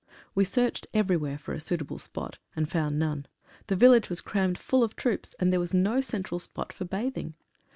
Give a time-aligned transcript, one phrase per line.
[0.33, 3.27] We searched everywhere for a suitable spot, and found none.
[3.67, 7.35] The village was crammed full of troops, and there was no central spot for bathing.